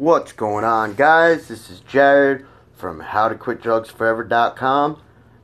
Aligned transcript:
What's 0.00 0.32
going 0.32 0.64
on, 0.64 0.94
guys? 0.94 1.48
This 1.48 1.68
is 1.68 1.80
Jared 1.80 2.46
from 2.72 3.02
howtoquitdrugsforever.com, 3.02 5.02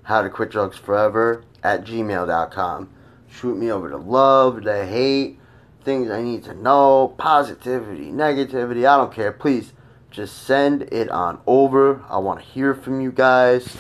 howtoquitdrugsforever 0.09 1.43
at 1.63 1.85
gmail.com. 1.85 2.89
Shoot 3.29 3.59
me 3.59 3.71
over 3.71 3.91
the 3.91 3.99
love, 3.99 4.65
the 4.65 4.87
hate, 4.87 5.39
things 5.85 6.11
I 6.11 6.23
need 6.23 6.43
to 6.45 6.55
know, 6.55 7.15
positivity, 7.19 8.11
negativity, 8.11 8.89
I 8.89 8.97
don't 8.97 9.13
care. 9.13 9.31
Please 9.31 9.75
just 10.11 10.45
send 10.45 10.85
it 10.85 11.11
on 11.11 11.39
over. 11.47 12.03
I 12.09 12.17
want 12.17 12.41
to 12.41 12.47
hear 12.47 12.75
from 12.75 13.03
you 13.03 13.13
guys. 13.13 13.77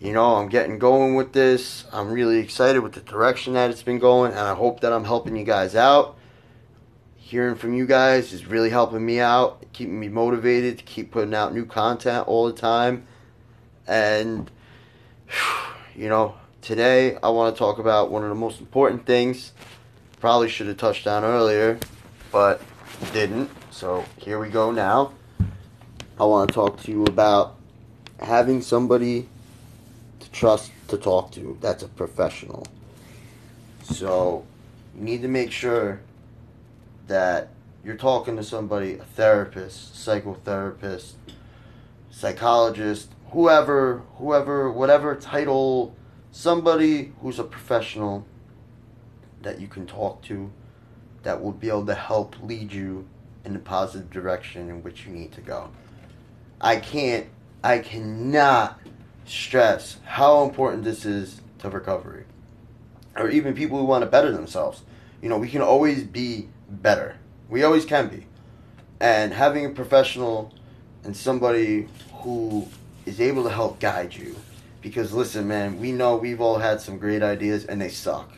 You 0.00 0.12
know, 0.12 0.34
I'm 0.34 0.48
getting 0.48 0.80
going 0.80 1.14
with 1.14 1.34
this. 1.34 1.84
I'm 1.92 2.10
really 2.10 2.38
excited 2.38 2.80
with 2.80 2.94
the 2.94 3.00
direction 3.00 3.54
that 3.54 3.70
it's 3.70 3.84
been 3.84 4.00
going, 4.00 4.32
and 4.32 4.40
I 4.40 4.56
hope 4.56 4.80
that 4.80 4.92
I'm 4.92 5.04
helping 5.04 5.36
you 5.36 5.44
guys 5.44 5.76
out 5.76 6.18
hearing 7.26 7.56
from 7.56 7.74
you 7.74 7.84
guys 7.84 8.32
is 8.32 8.46
really 8.46 8.70
helping 8.70 9.04
me 9.04 9.18
out, 9.18 9.60
keeping 9.72 9.98
me 9.98 10.08
motivated 10.08 10.78
to 10.78 10.84
keep 10.84 11.10
putting 11.10 11.34
out 11.34 11.52
new 11.52 11.66
content 11.66 12.28
all 12.28 12.46
the 12.46 12.52
time. 12.52 13.04
And, 13.84 14.48
you 15.96 16.08
know, 16.08 16.36
today 16.62 17.18
I 17.20 17.30
want 17.30 17.52
to 17.52 17.58
talk 17.58 17.80
about 17.80 18.12
one 18.12 18.22
of 18.22 18.28
the 18.28 18.36
most 18.36 18.60
important 18.60 19.06
things. 19.06 19.50
Probably 20.20 20.48
should 20.48 20.68
have 20.68 20.76
touched 20.76 21.08
on 21.08 21.24
earlier, 21.24 21.80
but 22.30 22.62
didn't. 23.12 23.50
So 23.72 24.04
here 24.18 24.38
we 24.38 24.48
go 24.48 24.70
now. 24.70 25.12
I 26.20 26.24
want 26.24 26.48
to 26.48 26.54
talk 26.54 26.80
to 26.84 26.92
you 26.92 27.06
about 27.06 27.56
having 28.20 28.62
somebody 28.62 29.28
to 30.20 30.30
trust 30.30 30.70
to 30.86 30.96
talk 30.96 31.32
to 31.32 31.58
that's 31.60 31.82
a 31.82 31.88
professional. 31.88 32.68
So 33.82 34.46
you 34.96 35.02
need 35.02 35.22
to 35.22 35.28
make 35.28 35.50
sure 35.50 36.00
that 37.06 37.50
you're 37.84 37.96
talking 37.96 38.36
to 38.36 38.42
somebody, 38.42 38.94
a 38.94 39.04
therapist, 39.04 39.94
psychotherapist, 39.94 41.12
psychologist, 42.10 43.10
whoever, 43.30 44.02
whoever, 44.16 44.70
whatever 44.70 45.14
title, 45.14 45.94
somebody 46.32 47.12
who's 47.20 47.38
a 47.38 47.44
professional 47.44 48.26
that 49.42 49.60
you 49.60 49.68
can 49.68 49.86
talk 49.86 50.22
to 50.22 50.50
that 51.22 51.42
will 51.42 51.52
be 51.52 51.68
able 51.68 51.86
to 51.86 51.94
help 51.94 52.34
lead 52.42 52.72
you 52.72 53.06
in 53.44 53.52
the 53.52 53.58
positive 53.58 54.10
direction 54.10 54.68
in 54.68 54.82
which 54.82 55.06
you 55.06 55.12
need 55.12 55.32
to 55.32 55.40
go. 55.40 55.70
I 56.60 56.76
can't, 56.76 57.26
I 57.62 57.78
cannot 57.78 58.80
stress 59.24 59.98
how 60.04 60.44
important 60.44 60.84
this 60.84 61.04
is 61.04 61.40
to 61.58 61.70
recovery. 61.70 62.24
Or 63.16 63.28
even 63.30 63.54
people 63.54 63.78
who 63.78 63.84
want 63.84 64.02
to 64.02 64.10
better 64.10 64.30
themselves. 64.30 64.82
You 65.22 65.28
know, 65.28 65.38
we 65.38 65.48
can 65.48 65.62
always 65.62 66.04
be 66.04 66.48
better. 66.68 67.16
We 67.48 67.62
always 67.62 67.84
can 67.84 68.08
be. 68.08 68.26
And 69.00 69.32
having 69.32 69.66
a 69.66 69.70
professional 69.70 70.52
and 71.04 71.16
somebody 71.16 71.88
who 72.22 72.68
is 73.04 73.20
able 73.20 73.44
to 73.44 73.50
help 73.50 73.78
guide 73.78 74.14
you. 74.14 74.36
Because 74.80 75.12
listen, 75.12 75.48
man, 75.48 75.80
we 75.80 75.92
know 75.92 76.16
we've 76.16 76.40
all 76.40 76.58
had 76.58 76.80
some 76.80 76.98
great 76.98 77.22
ideas 77.22 77.64
and 77.64 77.80
they 77.80 77.88
suck. 77.88 78.32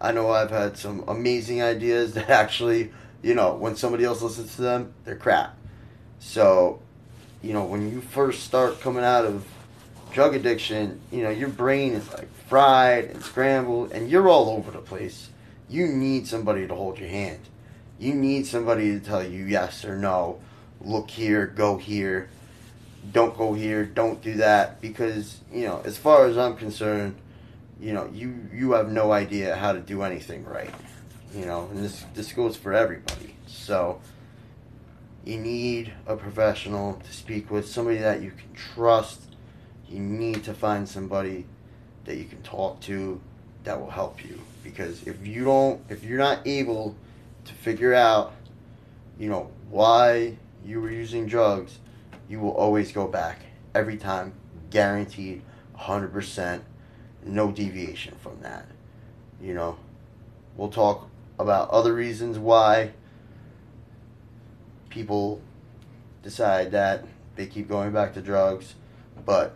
I 0.00 0.12
know 0.12 0.30
I've 0.30 0.50
had 0.50 0.76
some 0.76 1.04
amazing 1.08 1.62
ideas 1.62 2.14
that 2.14 2.30
actually, 2.30 2.92
you 3.22 3.34
know, 3.34 3.54
when 3.54 3.76
somebody 3.76 4.04
else 4.04 4.22
listens 4.22 4.56
to 4.56 4.62
them, 4.62 4.94
they're 5.04 5.16
crap. 5.16 5.56
So, 6.18 6.80
you 7.42 7.52
know, 7.52 7.64
when 7.64 7.90
you 7.90 8.00
first 8.00 8.44
start 8.44 8.80
coming 8.80 9.04
out 9.04 9.24
of 9.24 9.46
drug 10.12 10.34
addiction, 10.34 11.00
you 11.10 11.22
know, 11.22 11.30
your 11.30 11.48
brain 11.48 11.94
is 11.94 12.08
like 12.12 12.28
fried 12.48 13.04
and 13.04 13.22
scrambled 13.22 13.92
and 13.92 14.10
you're 14.10 14.28
all 14.28 14.50
over 14.50 14.70
the 14.70 14.78
place 14.78 15.30
you 15.70 15.86
need 15.86 16.26
somebody 16.26 16.66
to 16.66 16.74
hold 16.74 16.98
your 16.98 17.08
hand. 17.08 17.38
You 17.98 18.14
need 18.14 18.46
somebody 18.46 18.90
to 18.90 19.00
tell 19.00 19.22
you 19.22 19.44
yes 19.44 19.84
or 19.84 19.96
no. 19.96 20.40
Look 20.80 21.10
here, 21.10 21.46
go 21.46 21.78
here. 21.78 22.28
Don't 23.12 23.36
go 23.36 23.54
here, 23.54 23.84
don't 23.84 24.20
do 24.20 24.34
that 24.34 24.80
because, 24.80 25.38
you 25.50 25.64
know, 25.64 25.80
as 25.84 25.96
far 25.96 26.26
as 26.26 26.36
I'm 26.36 26.56
concerned, 26.56 27.14
you 27.80 27.94
know, 27.94 28.10
you 28.12 28.48
you 28.52 28.72
have 28.72 28.90
no 28.90 29.12
idea 29.12 29.56
how 29.56 29.72
to 29.72 29.80
do 29.80 30.02
anything 30.02 30.44
right. 30.44 30.74
You 31.34 31.46
know, 31.46 31.68
and 31.70 31.82
this 31.82 32.04
this 32.14 32.32
goes 32.32 32.56
for 32.56 32.74
everybody. 32.74 33.36
So 33.46 34.00
you 35.24 35.38
need 35.38 35.92
a 36.06 36.16
professional 36.16 36.94
to 36.94 37.12
speak 37.12 37.50
with, 37.50 37.68
somebody 37.68 37.98
that 37.98 38.20
you 38.20 38.32
can 38.32 38.52
trust. 38.52 39.20
You 39.88 40.00
need 40.00 40.44
to 40.44 40.52
find 40.52 40.88
somebody 40.88 41.46
that 42.04 42.16
you 42.16 42.24
can 42.24 42.42
talk 42.42 42.80
to 42.82 43.20
that 43.64 43.80
will 43.80 43.90
help 43.90 44.24
you. 44.24 44.40
Because 44.62 45.06
if 45.06 45.26
you 45.26 45.44
don't 45.44 45.80
if 45.88 46.04
you're 46.04 46.18
not 46.18 46.46
able 46.46 46.96
to 47.44 47.54
figure 47.54 47.94
out 47.94 48.32
you 49.18 49.28
know 49.28 49.50
why 49.70 50.36
you 50.64 50.80
were 50.80 50.90
using 50.90 51.26
drugs 51.26 51.78
you 52.28 52.38
will 52.38 52.50
always 52.52 52.92
go 52.92 53.06
back 53.06 53.40
every 53.74 53.96
time 53.96 54.32
guaranteed 54.70 55.42
100% 55.76 56.60
no 57.24 57.50
deviation 57.50 58.14
from 58.22 58.40
that 58.40 58.66
you 59.40 59.54
know. 59.54 59.76
We'll 60.56 60.68
talk 60.68 61.08
about 61.38 61.70
other 61.70 61.94
reasons 61.94 62.38
why 62.38 62.90
people 64.90 65.40
decide 66.22 66.72
that 66.72 67.04
they 67.36 67.46
keep 67.46 67.68
going 67.68 67.92
back 67.92 68.12
to 68.14 68.20
drugs 68.20 68.74
but 69.24 69.54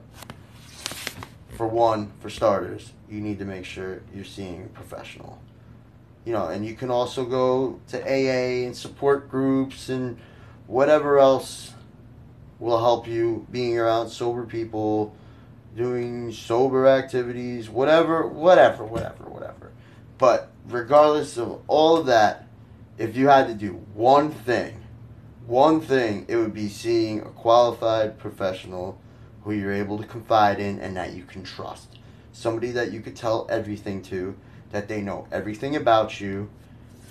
for 1.56 1.66
one, 1.66 2.12
for 2.20 2.30
starters, 2.30 2.92
you 3.08 3.20
need 3.20 3.38
to 3.38 3.44
make 3.44 3.64
sure 3.64 4.02
you're 4.14 4.24
seeing 4.24 4.64
a 4.64 4.68
professional. 4.68 5.40
You 6.24 6.32
know, 6.32 6.48
and 6.48 6.64
you 6.64 6.74
can 6.74 6.90
also 6.90 7.24
go 7.24 7.80
to 7.88 8.02
AA 8.02 8.66
and 8.66 8.76
support 8.76 9.30
groups 9.30 9.88
and 9.88 10.18
whatever 10.66 11.18
else 11.18 11.74
will 12.58 12.78
help 12.78 13.06
you 13.06 13.46
being 13.50 13.78
around 13.78 14.08
sober 14.08 14.44
people, 14.44 15.14
doing 15.76 16.32
sober 16.32 16.86
activities, 16.86 17.68
whatever, 17.68 18.26
whatever, 18.26 18.84
whatever, 18.84 19.24
whatever. 19.24 19.72
But 20.18 20.50
regardless 20.66 21.36
of 21.36 21.60
all 21.66 21.96
of 21.96 22.06
that, 22.06 22.48
if 22.96 23.16
you 23.16 23.28
had 23.28 23.48
to 23.48 23.54
do 23.54 23.72
one 23.94 24.30
thing, 24.30 24.80
one 25.46 25.80
thing, 25.80 26.24
it 26.28 26.36
would 26.36 26.54
be 26.54 26.68
seeing 26.68 27.20
a 27.20 27.24
qualified 27.24 28.18
professional 28.18 28.98
who 29.44 29.52
you're 29.52 29.72
able 29.72 29.98
to 29.98 30.06
confide 30.06 30.58
in 30.58 30.80
and 30.80 30.96
that 30.96 31.12
you 31.12 31.22
can 31.22 31.44
trust. 31.44 31.88
Somebody 32.32 32.70
that 32.72 32.92
you 32.92 33.00
could 33.00 33.14
tell 33.14 33.46
everything 33.50 34.02
to, 34.02 34.34
that 34.72 34.88
they 34.88 35.00
know 35.00 35.28
everything 35.30 35.76
about 35.76 36.20
you, 36.20 36.50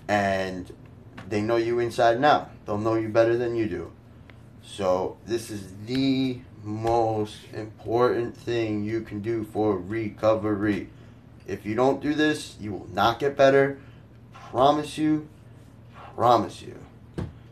and 0.07 0.73
they 1.29 1.41
know 1.41 1.55
you 1.55 1.79
inside 1.79 2.16
and 2.16 2.25
out. 2.25 2.49
They'll 2.66 2.77
know 2.77 2.95
you 2.95 3.07
better 3.07 3.38
than 3.38 3.55
you 3.55 3.67
do. 3.67 3.91
So, 4.63 5.17
this 5.25 5.49
is 5.49 5.72
the 5.85 6.39
most 6.63 7.38
important 7.53 8.35
thing 8.35 8.83
you 8.83 9.01
can 9.01 9.22
do 9.22 9.43
for 9.43 9.77
recovery. 9.77 10.89
If 11.45 11.66
you 11.66 11.75
don't 11.75 12.01
do 12.01 12.13
this, 12.13 12.55
you 12.59 12.72
will 12.72 12.88
not 12.91 13.19
get 13.19 13.38
better. 13.38 13.79
Promise 14.33 14.97
you. 14.97 15.27
Promise 16.16 16.61
you. 16.61 16.79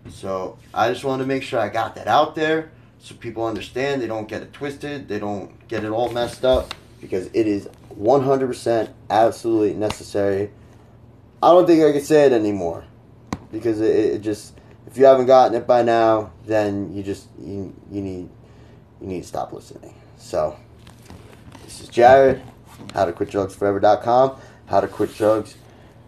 So, 0.09 0.57
I 0.73 0.89
just 0.89 1.03
wanted 1.03 1.23
to 1.23 1.27
make 1.27 1.43
sure 1.43 1.59
I 1.59 1.69
got 1.69 1.95
that 1.95 2.07
out 2.07 2.35
there 2.35 2.71
so 3.01 3.15
people 3.15 3.45
understand 3.45 4.01
they 4.01 4.07
don't 4.07 4.27
get 4.27 4.43
it 4.43 4.53
twisted, 4.53 5.07
they 5.07 5.17
don't 5.17 5.67
get 5.67 5.83
it 5.83 5.89
all 5.89 6.11
messed 6.11 6.45
up 6.45 6.75
because 7.01 7.27
it 7.33 7.47
is 7.47 7.67
100% 7.99 8.93
absolutely 9.09 9.73
necessary. 9.73 10.51
I 11.41 11.49
don't 11.49 11.65
think 11.65 11.83
I 11.83 11.91
can 11.91 12.01
say 12.01 12.27
it 12.27 12.31
anymore 12.31 12.85
because 13.51 13.81
it, 13.81 13.95
it, 13.95 14.21
just 14.21 14.53
if 14.85 14.97
you 14.97 15.05
haven't 15.05 15.25
gotten 15.25 15.57
it 15.57 15.65
by 15.65 15.81
now, 15.81 16.31
then 16.45 16.93
you 16.93 17.01
just 17.01 17.27
you, 17.39 17.75
you 17.91 18.01
need 18.01 18.29
you 19.01 19.07
need 19.07 19.23
to 19.23 19.27
stop 19.27 19.51
listening. 19.51 19.95
So 20.17 20.55
this 21.63 21.81
is 21.81 21.89
Jared, 21.89 22.39
how 22.93 23.05
to 23.05 23.13
quit 23.13 23.31
drugs 23.31 23.55
forever.com, 23.55 24.39
how 24.67 24.79
to 24.79 24.87
quit 24.87 25.15
drugs 25.15 25.55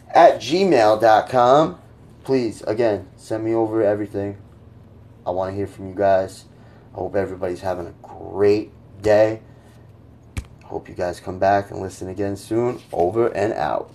at 0.10 0.40
gmail.com. 0.40 1.80
Please 2.24 2.62
again 2.62 3.08
send 3.18 3.44
me 3.44 3.56
over 3.56 3.82
everything. 3.82 4.38
I 5.26 5.32
want 5.32 5.52
to 5.52 5.56
hear 5.56 5.68
from 5.68 5.88
you 5.90 5.96
guys. 5.96 6.46
Hope 6.94 7.16
everybody's 7.16 7.62
having 7.62 7.88
a 7.88 7.94
great 8.02 8.72
day. 9.02 9.42
Hope 10.66 10.88
you 10.88 10.96
guys 10.96 11.20
come 11.20 11.40
back 11.40 11.72
and 11.72 11.82
listen 11.82 12.08
again 12.08 12.36
soon. 12.36 12.82
Over 12.92 13.28
and 13.28 13.54
out. 13.54 13.92